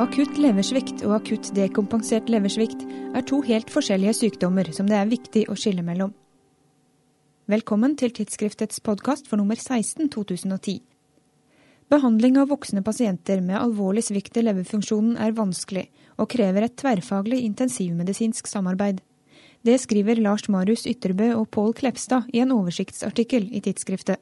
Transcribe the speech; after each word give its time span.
Akutt 0.00 0.38
leversvikt 0.40 1.02
og 1.04 1.12
akutt 1.18 1.50
dekompensert 1.52 2.30
leversvikt 2.32 2.86
er 2.88 3.24
to 3.28 3.42
helt 3.44 3.68
forskjellige 3.68 4.14
sykdommer 4.16 4.70
som 4.72 4.86
det 4.88 4.96
er 4.96 5.10
viktig 5.10 5.42
å 5.52 5.56
skille 5.60 5.82
mellom. 5.84 6.14
Velkommen 7.52 7.98
til 8.00 8.14
tidsskriftets 8.16 8.80
podkast 8.80 9.28
for 9.28 9.36
nummer 9.36 9.60
16 9.60 10.08
2010. 10.14 10.78
Behandling 11.92 12.38
av 12.40 12.48
voksne 12.48 12.80
pasienter 12.86 13.42
med 13.44 13.58
alvorlig 13.60 14.06
svikt 14.06 14.40
i 14.40 14.46
leverfunksjonen 14.46 15.20
er 15.20 15.36
vanskelig, 15.36 15.90
og 16.16 16.32
krever 16.32 16.64
et 16.64 16.78
tverrfaglig 16.80 17.42
intensivmedisinsk 17.50 18.48
samarbeid. 18.48 19.04
Det 19.68 19.76
skriver 19.84 20.22
Lars 20.24 20.48
Marius 20.48 20.86
Ytterbø 20.88 21.34
og 21.34 21.50
Pål 21.52 21.76
Klepstad 21.76 22.32
i 22.32 22.40
en 22.40 22.56
oversiktsartikkel 22.56 23.52
i 23.52 23.60
tidsskriftet. 23.68 24.16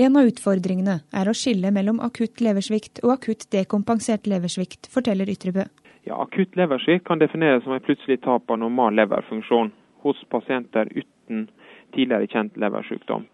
En 0.00 0.14
av 0.16 0.24
utfordringene 0.24 0.94
er 1.20 1.28
å 1.28 1.32
skille 1.36 1.68
mellom 1.76 1.98
akutt 2.00 2.40
leversvikt 2.40 3.02
og 3.02 3.10
akutt 3.18 3.42
dekompensert 3.52 4.28
leversvikt, 4.32 4.88
forteller 4.94 5.28
Ytrebø. 5.28 5.66
Ja, 6.08 6.16
akutt 6.22 6.54
leversvikt 6.56 7.04
kan 7.04 7.20
defineres 7.20 7.66
som 7.66 7.74
et 7.76 7.84
plutselig 7.84 8.22
tap 8.24 8.48
av 8.48 8.62
normal 8.62 8.96
leverfunksjon 8.96 9.68
hos 10.00 10.22
pasienter 10.32 10.88
uten 10.94 11.42
tidligere 11.92 12.30
kjent 12.32 12.56
leversykdom. 12.62 13.26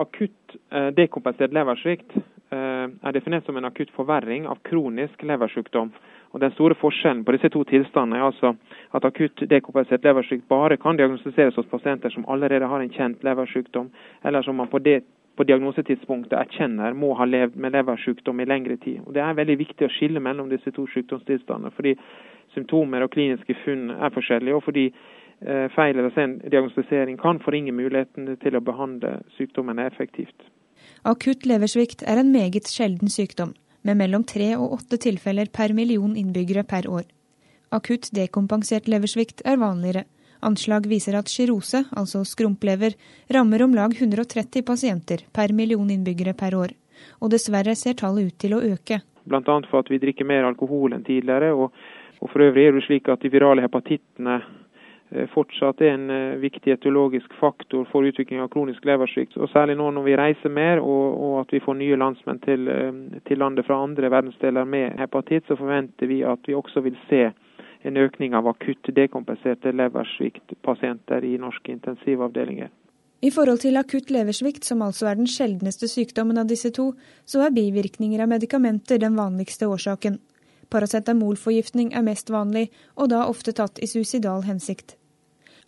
Akutt 0.00 0.54
eh, 0.72 0.88
dekompensert 0.96 1.52
leversvikt 1.52 2.16
eh, 2.16 2.86
er 2.88 3.16
definert 3.18 3.44
som 3.44 3.58
en 3.60 3.68
akutt 3.68 3.92
forverring 3.92 4.46
av 4.48 4.62
kronisk 4.64 5.26
leversykdom. 5.28 5.90
Og 6.32 6.40
Den 6.40 6.54
store 6.54 6.78
forskjellen 6.80 7.26
på 7.26 7.34
disse 7.36 7.50
to 7.52 7.66
tilstandene 7.68 8.22
er 8.22 8.30
altså 8.30 8.54
at 8.96 9.04
akutt 9.10 9.44
dekompensert 9.50 10.08
leversvikt 10.08 10.48
bare 10.48 10.80
kan 10.80 10.96
diagnostiseres 10.96 11.60
hos 11.60 11.68
pasienter 11.68 12.16
som 12.16 12.24
allerede 12.32 12.70
har 12.72 12.80
en 12.80 12.96
kjent 12.96 13.28
leversykdom, 13.28 13.92
eller 14.24 14.42
som 14.42 14.56
man 14.56 14.72
på 14.72 14.80
det 14.80 15.02
på 15.36 15.46
diagnosetidspunktet 15.48 16.36
erkjenner 16.38 16.94
må 16.94 17.12
ha 17.18 17.26
levd 17.26 17.56
med 17.60 17.74
leversykdom 17.74 18.40
i 18.40 18.46
lengre 18.46 18.76
tid. 18.82 19.00
Og 19.06 19.14
Det 19.14 19.22
er 19.22 19.34
veldig 19.34 19.58
viktig 19.58 19.86
å 19.86 19.92
skille 19.92 20.22
mellom 20.22 20.50
disse 20.52 20.70
to 20.74 20.86
sykdomstilstandene, 20.94 21.74
fordi 21.74 21.96
symptomer 22.54 23.02
og 23.02 23.10
kliniske 23.14 23.56
funn 23.64 23.90
er 23.90 24.14
forskjellige, 24.14 24.54
og 24.54 24.62
fordi 24.68 24.86
eh, 24.90 25.66
feil 25.74 25.98
eller 25.98 26.14
sen 26.14 26.38
diagnostisering 26.44 27.18
kan 27.18 27.42
forringe 27.42 27.74
muligheten 27.74 28.36
til 28.42 28.56
å 28.56 28.62
behandle 28.62 29.18
sykdommene 29.38 29.88
effektivt. 29.90 30.46
Akutt 31.04 31.46
leversvikt 31.48 32.04
er 32.06 32.20
en 32.20 32.32
meget 32.32 32.70
sjelden 32.70 33.10
sykdom, 33.10 33.54
med 33.82 33.98
mellom 34.00 34.24
tre 34.24 34.54
og 34.56 34.78
åtte 34.78 35.00
tilfeller 35.02 35.50
per 35.52 35.74
million 35.76 36.16
innbyggere 36.16 36.64
per 36.64 36.88
år. 36.88 37.04
Akutt 37.74 38.12
dekompensert 38.14 38.86
leversvikt 38.88 39.42
er 39.44 39.58
vanligere, 39.58 40.04
Anslag 40.44 40.84
viser 40.90 41.16
at 41.16 41.30
skirose, 41.32 41.86
altså 41.96 42.20
skrumplever, 42.28 42.92
rammer 43.32 43.62
om 43.64 43.74
lag 43.74 43.94
130 43.96 44.64
pasienter 44.68 45.24
per 45.32 45.54
million 45.56 45.88
innbyggere 45.90 46.34
per 46.36 46.56
år. 46.58 46.74
Og 47.24 47.30
dessverre 47.32 47.72
ser 47.78 47.96
tallet 47.96 48.28
ut 48.28 48.36
til 48.42 48.56
å 48.56 48.64
øke. 48.74 49.00
Bl.a. 49.24 49.40
for 49.70 49.80
at 49.80 49.88
vi 49.88 50.00
drikker 50.02 50.28
mer 50.28 50.44
alkohol 50.44 50.92
enn 50.92 51.06
tidligere. 51.06 51.54
Og, 51.56 51.72
og 52.20 52.28
for 52.32 52.44
øvrig 52.44 52.66
er 52.68 52.76
det 52.76 52.84
slik 52.84 53.08
at 53.08 53.24
de 53.24 53.32
virale 53.32 53.64
hepatittene 53.64 54.36
eh, 54.42 55.24
fortsatt 55.32 55.80
er 55.80 55.94
en 55.94 56.12
eh, 56.12 56.36
viktig 56.42 56.76
etiologisk 56.76 57.32
faktor 57.40 57.88
for 57.88 58.04
utvikling 58.04 58.44
av 58.44 58.52
kronisk 58.52 58.84
leversvikt. 58.84 59.38
Og 59.40 59.48
Særlig 59.54 59.78
nå 59.80 59.88
når 59.96 60.08
vi 60.10 60.18
reiser 60.20 60.52
mer 60.52 60.82
og, 60.84 61.06
og 61.24 61.38
at 61.46 61.56
vi 61.56 61.62
får 61.64 61.80
nye 61.80 62.00
landsmenn 62.04 62.44
til, 62.44 62.68
eh, 62.68 62.92
til 63.24 63.40
landet 63.40 63.64
fra 63.64 63.80
andre 63.86 64.12
verdensdeler 64.12 64.68
med 64.68 65.00
hepatitt, 65.00 65.48
så 65.48 65.56
forventer 65.56 66.12
vi 66.12 66.20
at 66.28 66.44
vi 66.44 66.60
også 66.60 66.84
vil 66.84 67.00
se 67.08 67.30
en 67.84 68.00
økning 68.00 68.34
av 68.34 68.48
akutt 68.48 68.88
dekompenserte 68.96 69.72
leversviktpasienter 69.76 71.24
i 71.24 71.36
norske 71.38 71.72
intensivavdelinger. 71.72 72.72
I 73.24 73.30
forhold 73.32 73.62
til 73.62 73.78
akutt 73.80 74.10
leversvikt, 74.12 74.66
som 74.68 74.82
altså 74.84 75.08
er 75.08 75.16
den 75.16 75.28
sjeldneste 75.30 75.88
sykdommen 75.88 76.40
av 76.40 76.48
disse 76.50 76.68
to, 76.76 76.90
så 77.24 77.46
er 77.46 77.54
bivirkninger 77.56 78.20
av 78.20 78.28
medikamenter 78.28 79.00
den 79.00 79.16
vanligste 79.16 79.68
årsaken. 79.70 80.18
Paracetamolforgiftning 80.72 81.94
er 81.94 82.04
mest 82.04 82.32
vanlig, 82.32 82.66
og 82.96 83.08
da 83.12 83.24
ofte 83.28 83.54
tatt 83.56 83.80
i 83.80 83.88
suicidal 83.88 84.44
hensikt. 84.48 84.96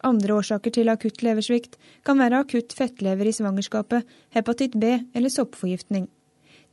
Andre 0.04 0.37
årsaker 0.37 0.75
til 0.77 0.93
akutt 0.93 1.22
leversvikt 1.25 1.78
kan 2.04 2.21
være 2.21 2.43
akutt 2.44 2.77
fettlever 2.77 3.28
i 3.28 3.33
svangerskapet, 3.33 4.04
hepatitt 4.37 4.77
B 4.77 4.93
eller 5.15 5.33
soppforgiftning. 5.33 6.10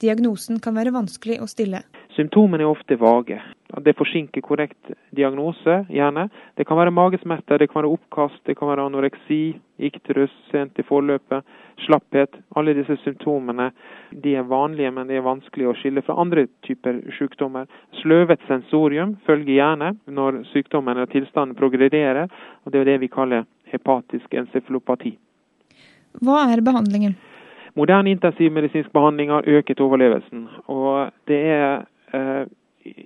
Diagnosen 0.04 0.60
kan 0.60 0.76
være 0.76 0.92
vanskelig 0.92 1.40
å 1.40 1.48
stille. 1.48 1.84
Symptomene 2.18 2.66
er 2.66 2.74
ofte 2.74 2.98
vage. 3.00 3.40
Det 3.82 3.96
forsinker 3.98 4.42
korrekt 4.42 4.92
diagnose, 5.10 5.86
gjerne. 5.90 6.28
Det 6.56 6.66
kan 6.68 6.78
være 6.78 6.92
magesmerter, 6.94 7.58
det 7.58 7.68
kan 7.72 7.82
være 7.82 7.94
oppkast, 7.96 8.44
det 8.46 8.54
kan 8.58 8.70
være 8.70 8.86
anoreksi, 8.86 9.56
ikterus 9.82 10.34
sent 10.52 10.78
i 10.78 10.86
forløpet, 10.86 11.42
slapphet. 11.86 12.38
Alle 12.56 12.76
disse 12.78 13.00
symptomene 13.02 13.72
de 14.12 14.36
er 14.38 14.46
vanlige, 14.46 14.92
men 14.94 15.10
de 15.10 15.18
er 15.18 15.26
vanskelig 15.26 15.72
å 15.72 15.74
skille 15.80 16.04
fra 16.06 16.20
andre 16.22 16.46
typer 16.68 17.00
sykdommer. 17.18 17.66
Sløvet 18.04 18.46
sensorium 18.48 19.16
følger 19.26 19.56
gjerne 19.56 19.94
når 20.06 20.44
sykdommen 20.52 20.94
eller 20.94 21.10
tilstanden 21.10 21.58
progrederer, 21.58 22.30
og 22.66 22.76
det 22.76 22.84
er 22.84 22.92
det 22.92 23.00
vi 23.02 23.10
kaller 23.10 23.48
hepatisk 23.74 24.38
encefalopati. 24.38 25.16
Hva 26.22 26.44
er 26.54 26.62
behandlingen? 26.62 27.18
Moderne 27.74 28.14
intensivmedisinsk 28.14 28.94
behandling 28.94 29.34
har 29.34 29.50
øket 29.50 29.82
overlevelsen. 29.82 30.46
og 30.68 31.10
det 31.26 31.42
er 31.42 31.84
Eh, 32.14 32.46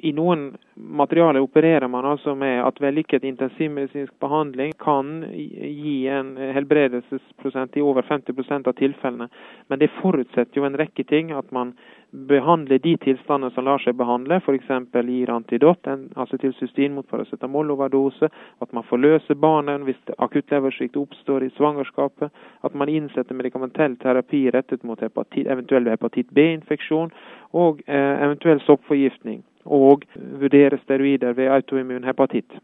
i 0.07 0.13
noen 0.15 0.55
materialer 0.75 1.39
opererer 1.39 1.87
man 1.87 2.05
altså 2.05 2.35
med 2.35 2.61
at 2.63 2.79
vellykket 2.81 3.25
intensivmedisinsk 3.27 4.13
behandling 4.23 4.71
kan 4.79 5.23
gi 5.33 5.95
en 6.07 6.35
helbredelsesprosent 6.55 7.75
i 7.77 7.83
over 7.83 8.05
50% 8.07 8.69
av 8.69 8.75
tilfellene. 8.77 9.27
Men 9.67 9.81
det 9.81 9.89
forutsetter 9.97 10.61
jo 10.61 10.67
en 10.67 10.77
rekke 10.79 11.03
ting. 11.09 11.33
At 11.35 11.51
man 11.51 11.73
behandler 12.11 12.79
de 12.79 12.93
tilstandene 13.03 13.51
som 13.55 13.67
lar 13.67 13.83
seg 13.83 13.97
behandle, 13.99 14.39
f.eks. 14.39 14.69
gir 15.09 15.33
antidot, 15.33 15.89
altså 16.15 16.39
til 16.39 16.55
cystin 16.59 16.95
mot 16.95 17.09
paracetamol-overdose. 17.11 18.31
At 18.63 18.71
man 18.71 18.87
forløser 18.87 19.35
barnet 19.35 19.83
hvis 19.89 20.15
akutt 20.17 20.55
leversvikt 20.55 20.95
oppstår 21.01 21.43
i 21.43 21.51
svangerskapet. 21.57 22.31
At 22.63 22.79
man 22.79 22.93
innsetter 22.93 23.35
medikamentell 23.35 23.99
terapi 23.99 24.45
rettet 24.55 24.87
mot 24.87 25.01
hepatit, 25.03 25.49
eventuell 25.51 25.91
hepatitt 25.91 26.31
B-infeksjon 26.31 27.11
og 27.57 27.83
eh, 27.87 28.15
eventuell 28.23 28.63
soppforgiftning 28.63 29.43
og 29.67 30.05
vurdere 30.15 30.79
steroider 30.83 31.35
ved 31.37 31.51
autoimmun 31.51 32.07
hepatitt. 32.07 32.59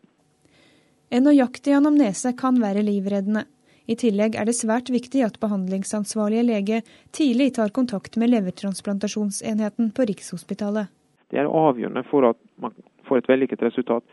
En 1.14 1.28
nøyaktig 1.28 1.75
anamnese 1.78 2.34
kan 2.34 2.58
være 2.62 2.81
livreddende. 2.86 3.46
I 3.86 3.97
tillegg 4.00 4.38
er 4.40 4.47
det 4.47 4.56
svært 4.56 4.88
viktig 4.94 5.25
at 5.25 5.40
behandlingsansvarlige 5.44 6.46
lege 6.47 6.81
tidlig 7.12 7.52
tar 7.58 7.74
kontakt 7.75 8.16
med 8.18 8.31
levertransplantasjonsenheten 8.31 9.91
på 9.91 10.08
Rikshospitalet. 10.08 10.88
Det 11.30 11.41
er 11.41 11.50
avgjørende 11.50 12.06
for 12.08 12.30
at 12.30 12.40
man 12.62 12.75
får 13.08 13.22
et 13.22 13.30
vellykket 13.30 13.66
resultat. 13.66 14.03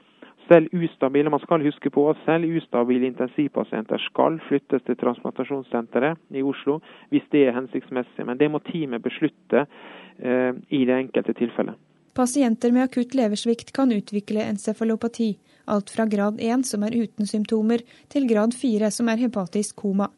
Selv 0.51 0.73
ustabile, 0.75 1.31
man 1.31 1.43
skal 1.45 1.63
huske 1.63 1.93
på 1.95 2.09
at 2.11 2.19
selv 2.25 2.51
ustabile 2.57 3.07
intensivpasienter 3.07 4.03
skal 4.11 4.41
flyttes 4.49 4.83
til 4.83 4.99
transplantasjonssenteret 4.99 6.19
i 6.35 6.43
Oslo 6.43 6.81
hvis 7.15 7.29
det 7.31 7.45
er 7.47 7.55
hensiktsmessig. 7.55 8.27
Men 8.27 8.41
det 8.41 8.51
må 8.51 8.59
teamet 8.67 9.05
beslutte 9.05 9.63
eh, 9.63 10.53
i 10.69 10.83
det 10.89 10.97
enkelte 10.97 11.37
tilfellet. 11.39 11.79
Pasienter 12.21 12.73
med 12.73 12.83
akutt 12.85 13.15
leversvikt 13.15 13.71
kan 13.73 13.93
utvikle 13.97 14.43
encefalopati, 14.45 15.39
alt 15.65 15.91
fra 15.91 16.05
grad 16.05 16.41
1 16.41 16.67
som 16.69 16.83
er 16.85 16.93
uten 16.93 17.25
symptomer, 17.27 17.81
til 18.13 18.27
grad 18.29 18.53
4 18.53 18.91
som 18.93 19.09
er 19.09 19.23
hepatisk 19.23 19.79
koma. 19.81 20.11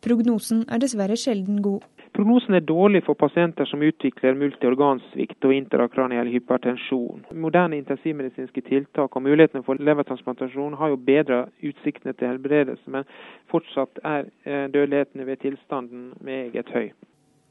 Prognosen 0.00 0.62
er 0.72 0.80
dessverre 0.80 1.18
sjelden 1.20 1.60
god. 1.60 1.84
Prognosen 2.16 2.56
er 2.56 2.64
dårlig 2.64 3.04
for 3.04 3.20
pasienter 3.20 3.68
som 3.68 3.84
utvikler 3.84 4.40
multiorgansvikt 4.40 5.44
og 5.44 5.52
interakraniell 5.58 6.32
hypertensjon. 6.32 7.28
Moderne 7.44 7.76
intensivmedisinske 7.84 8.64
tiltak 8.72 9.12
og 9.12 9.28
mulighetene 9.28 9.64
for 9.68 9.76
levertransplantasjon 9.76 10.80
har 10.80 10.96
jo 10.96 11.02
bedra 11.12 11.44
utsiktene 11.60 12.16
til 12.16 12.32
helbredelse, 12.32 12.88
men 12.88 13.04
fortsatt 13.52 14.00
er 14.00 14.24
eh, 14.48 14.68
dødeligheten 14.72 15.28
ved 15.28 15.44
tilstanden 15.44 16.14
meget 16.24 16.72
høy. 16.72 16.94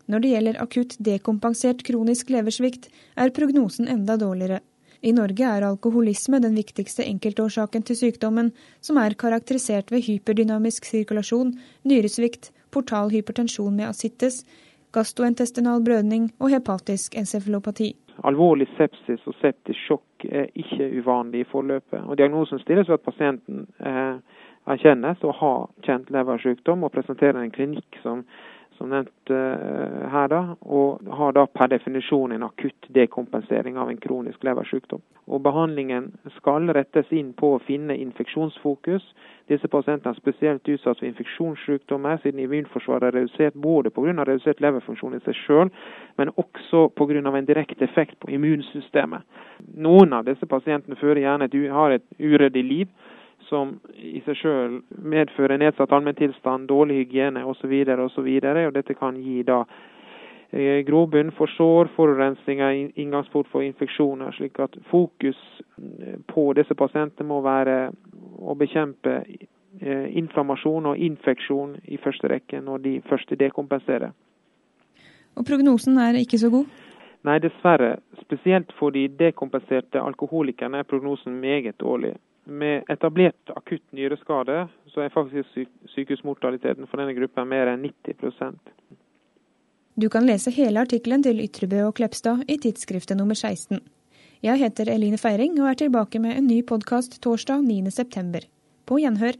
Når 0.08 0.24
det 0.24 0.34
gjelder 0.34 0.62
akutt 0.64 0.98
dekompensert 1.00 1.84
kronisk 1.88 2.30
leversvikt, 2.34 2.90
er 3.18 3.34
prognosen 3.36 3.88
enda 3.92 4.18
dårligere. 4.18 4.62
I 5.02 5.12
Norge 5.18 5.46
er 5.46 5.66
alkoholisme 5.66 6.38
den 6.44 6.54
viktigste 6.58 7.06
enkeltårsaken 7.10 7.86
til 7.88 7.98
sykdommen, 7.98 8.52
som 8.86 9.00
er 9.02 9.18
karakterisert 9.18 9.90
ved 9.92 10.06
hyperdynamisk 10.06 10.86
sirkulasjon, 10.86 11.56
nyresvikt, 11.90 12.52
portal 12.72 13.10
hypertensjon 13.10 13.74
med 13.76 13.90
asittes, 13.90 14.44
gastrointestinal 14.94 15.82
brødning 15.82 16.30
og 16.40 16.54
hepatisk 16.54 17.18
encefalopati. 17.18 17.96
Alvorlig 18.28 18.68
sepsis 18.78 19.26
og 19.26 19.34
septisk 19.42 19.80
sjokk 19.88 20.26
er 20.30 20.52
ikke 20.54 20.92
uvanlig 21.02 21.42
i 21.42 21.50
forløpet. 21.50 22.04
og 22.06 22.18
Diagnosen 22.18 22.62
stilles 22.62 22.90
ved 22.90 23.00
at 23.00 23.08
pasienten 23.08 23.66
eh, 23.80 24.20
erkjennes 24.70 25.24
å 25.26 25.34
ha 25.34 25.54
kjent 25.88 26.12
leversykdom 26.14 26.86
og 26.86 26.94
presenterer 26.94 27.42
en 27.42 27.54
klinikk 27.56 27.98
som 28.04 28.26
som 28.82 28.90
nevnt 28.90 29.30
uh, 29.30 30.10
her, 30.10 30.28
da, 30.32 30.42
og 30.66 31.02
har 31.18 31.36
da 31.38 31.46
per 31.46 31.70
definisjon 31.70 32.34
en 32.34 32.48
akutt 32.48 32.88
dekompensering 32.90 33.78
av 33.78 33.92
en 33.92 34.00
kronisk 34.02 34.42
leversykdom. 34.44 35.04
Og 35.30 35.44
Behandlingen 35.46 36.10
skal 36.40 36.66
rettes 36.74 37.12
inn 37.14 37.30
på 37.38 37.54
å 37.56 37.62
finne 37.68 37.94
infeksjonsfokus, 38.02 39.06
disse 39.52 39.70
pasientene 39.70 40.16
er 40.16 40.18
spesielt 40.18 40.70
utsatt 40.72 40.98
for 40.98 41.10
infeksjonssykdommer, 41.10 42.22
siden 42.24 42.42
immunforsvaret 42.42 43.10
er 43.10 43.18
redusert 43.20 43.58
både 43.62 43.92
pga. 43.94 44.16
redusert 44.24 44.62
leverfunksjon 44.64 45.18
i 45.18 45.22
seg 45.28 45.38
selv, 45.46 45.86
men 46.18 46.34
også 46.42 46.88
pga. 46.98 47.22
en 47.38 47.46
direkte 47.46 47.86
effekt 47.86 48.18
på 48.20 48.32
immunsystemet. 48.34 49.22
Noen 49.78 50.14
av 50.14 50.26
disse 50.26 50.46
pasientene 50.46 50.96
fører 50.96 51.22
gjerne 51.22 51.46
et, 51.46 51.72
har 51.72 51.92
et 51.92 52.08
uryddig 52.20 52.64
liv 52.64 52.88
som 53.52 53.76
i 54.00 54.24
seg 54.26 54.38
selv 54.40 54.98
medfører 54.98 55.60
nedsatt 55.60 55.92
allmenntilstand, 55.92 56.70
dårlig 56.72 57.04
hygiene 57.04 57.44
osv. 57.44 57.74
osv. 58.08 58.30
Dette 58.74 58.96
kan 58.96 59.20
gi 59.20 59.42
da 59.44 59.66
Eh, 60.54 60.84
grobunn 60.84 61.32
for 61.32 61.48
sår, 61.48 61.88
forurensninger, 61.96 62.92
inngangsport 63.00 63.48
for 63.48 63.64
infeksjoner. 63.64 64.32
slik 64.32 64.60
at 64.60 64.76
fokus 64.90 65.38
eh, 65.78 66.20
på 66.28 66.54
disse 66.54 66.76
pasientene 66.76 67.28
må 67.28 67.40
være 67.42 67.92
å 68.36 68.56
bekjempe 68.60 69.14
eh, 69.80 70.18
inflammasjon 70.20 70.90
og 70.92 70.98
infeksjon 70.98 71.78
i 71.88 71.98
første 71.98 72.28
rekke 72.28 72.60
når 72.60 72.84
de 72.84 72.94
først 73.08 73.32
dekompenserer. 73.40 74.12
Og 75.40 75.48
prognosen 75.48 75.98
er 75.98 76.20
ikke 76.20 76.38
så 76.38 76.52
god? 76.52 76.68
Nei, 77.24 77.40
dessverre. 77.40 78.02
Spesielt 78.20 78.76
for 78.76 78.92
de 78.92 79.08
dekompenserte 79.08 80.04
alkoholikerne 80.04 80.84
er 80.84 80.84
prognosen 80.84 81.40
meget 81.40 81.80
dårlig. 81.80 82.18
Med 82.46 82.90
etablert 82.90 83.52
akutt 83.54 83.86
nyreskade 83.94 84.64
så 84.90 85.04
er 85.04 85.14
faktisk 85.14 85.60
sykehusmortaliteten 85.94 86.88
for 86.90 87.02
denne 87.02 87.14
gruppen 87.18 87.48
mer 87.48 87.70
enn 87.70 87.86
90% 87.86 88.72
du 90.02 90.10
kan 90.10 90.26
lese 90.26 90.52
hele 90.56 90.82
artikkelen 90.82 91.24
til 91.24 91.42
Ytrebø 91.44 91.84
og 91.90 91.98
Klepstad 92.00 92.46
i 92.50 92.56
tidsskriftet 92.64 93.18
nummer 93.20 93.36
16. 93.36 93.82
Jeg 94.42 94.58
heter 94.58 94.90
Eline 94.90 95.20
Feiring 95.20 95.60
og 95.60 95.68
er 95.70 95.78
tilbake 95.84 96.20
med 96.24 96.38
en 96.38 96.48
ny 96.48 96.62
podkast 96.66 97.20
torsdag 97.22 97.62
9.9. 97.68 98.46
På 98.88 98.98
gjenhør. 98.98 99.38